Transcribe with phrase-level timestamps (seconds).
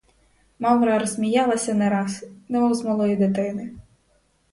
[0.63, 3.71] Мавра розсміялася нараз, мов з малої дитини.